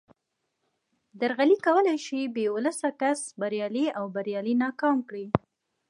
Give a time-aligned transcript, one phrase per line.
[1.21, 5.27] درغلي کولای شي بې ولسه کس بریالی او بریالی ناکام کړي